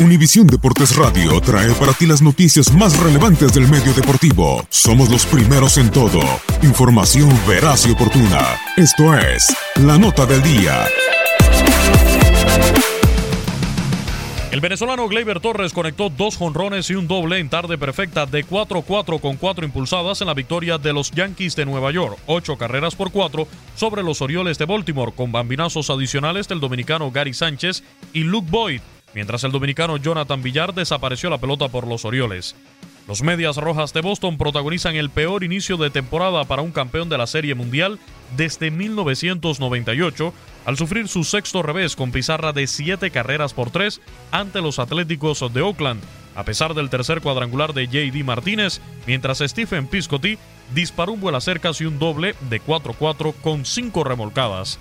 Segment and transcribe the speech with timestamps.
[0.00, 4.66] Univisión Deportes Radio trae para ti las noticias más relevantes del medio deportivo.
[4.68, 6.20] Somos los primeros en todo.
[6.62, 8.58] Información veraz y oportuna.
[8.76, 10.84] Esto es La Nota del Día.
[14.50, 19.20] El venezolano Gleyber Torres conectó dos jonrones y un doble en tarde perfecta de 4-4
[19.20, 23.12] con cuatro impulsadas en la victoria de los Yankees de Nueva York, ocho carreras por
[23.12, 23.46] cuatro
[23.76, 28.80] sobre los Orioles de Baltimore, con bambinazos adicionales del dominicano Gary Sánchez y Luke Boyd
[29.14, 32.54] mientras el dominicano Jonathan Villar desapareció la pelota por los Orioles.
[33.06, 37.18] Los Medias Rojas de Boston protagonizan el peor inicio de temporada para un campeón de
[37.18, 37.98] la Serie Mundial
[38.34, 40.32] desde 1998,
[40.64, 45.52] al sufrir su sexto revés con pizarra de siete carreras por tres ante los Atléticos
[45.52, 46.02] de Oakland,
[46.34, 50.38] a pesar del tercer cuadrangular de JD Martínez, mientras Stephen Piscotty
[50.74, 54.78] disparó un vuelo cercas y un doble de 4-4 con cinco remolcadas.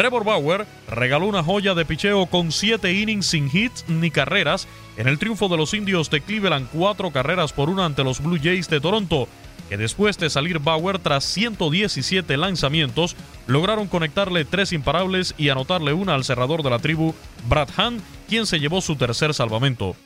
[0.00, 4.66] Trevor Bauer regaló una joya de picheo con siete innings sin hits ni carreras
[4.96, 8.38] en el triunfo de los indios de Cleveland, cuatro carreras por una ante los Blue
[8.42, 9.28] Jays de Toronto,
[9.68, 13.14] que después de salir Bauer tras 117 lanzamientos,
[13.46, 17.14] lograron conectarle tres imparables y anotarle una al cerrador de la tribu,
[17.46, 19.96] Brad Hahn, quien se llevó su tercer salvamento.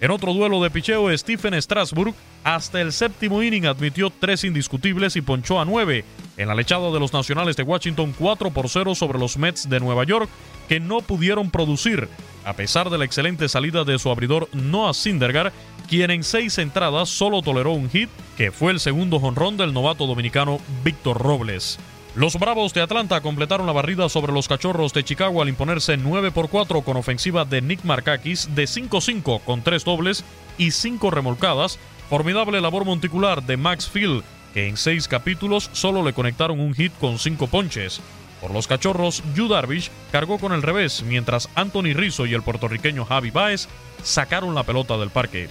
[0.00, 5.20] En otro duelo de picheo, Stephen Strasburg hasta el séptimo inning admitió tres indiscutibles y
[5.20, 6.06] ponchó a nueve
[6.38, 9.78] en la lechada de los Nacionales de Washington 4 por 0 sobre los Mets de
[9.78, 10.30] Nueva York,
[10.70, 12.08] que no pudieron producir,
[12.46, 15.52] a pesar de la excelente salida de su abridor Noah Syndergaard,
[15.86, 20.06] quien en seis entradas solo toleró un hit, que fue el segundo jonrón del novato
[20.06, 21.78] dominicano Víctor Robles.
[22.16, 26.32] Los Bravos de Atlanta completaron la barrida sobre los Cachorros de Chicago al imponerse 9
[26.32, 30.24] por 4 con ofensiva de Nick Markakis de 5-5 con tres dobles
[30.58, 31.78] y cinco remolcadas.
[32.08, 36.92] Formidable labor monticular de Max Field, que en seis capítulos solo le conectaron un hit
[36.98, 38.00] con cinco ponches.
[38.40, 43.04] Por los Cachorros, Yu Darvish cargó con el revés, mientras Anthony Rizzo y el puertorriqueño
[43.04, 43.68] Javi Baez
[44.02, 45.48] sacaron la pelota del parque.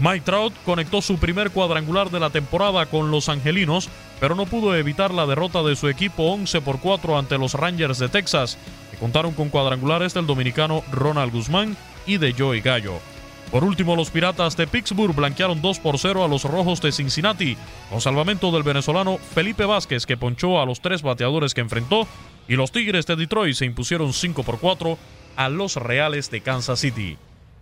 [0.00, 3.88] Mike Trout conectó su primer cuadrangular de la temporada con los Angelinos,
[4.20, 7.98] pero no pudo evitar la derrota de su equipo 11 por 4 ante los Rangers
[7.98, 8.58] de Texas,
[8.90, 12.94] que contaron con cuadrangulares del dominicano Ronald Guzmán y de Joey Gallo.
[13.50, 17.56] Por último, los Piratas de Pittsburgh blanquearon 2 por 0 a los Rojos de Cincinnati,
[17.88, 22.06] con salvamento del venezolano Felipe Vázquez, que ponchó a los tres bateadores que enfrentó,
[22.46, 24.98] y los Tigres de Detroit se impusieron 5 por 4
[25.36, 27.16] a los Reales de Kansas City.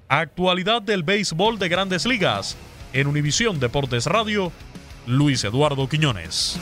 [0.09, 2.57] Actualidad del béisbol de grandes ligas.
[2.93, 4.51] En Univisión Deportes Radio,
[5.07, 6.59] Luis Eduardo Quiñones.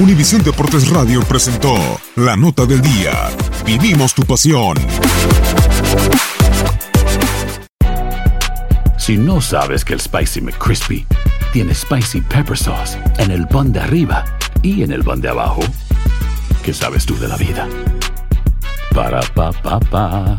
[0.00, 1.74] Univisión Deportes Radio presentó
[2.16, 3.30] la nota del día.
[3.64, 4.76] Vivimos tu pasión.
[8.98, 11.06] Si no sabes que el Spicy McCrispy
[11.52, 14.24] tiene Spicy Pepper Sauce en el pan de arriba
[14.62, 15.62] y en el pan de abajo,
[16.64, 17.68] ¿qué sabes tú de la vida?
[18.92, 20.38] Para, pa, pa, pa.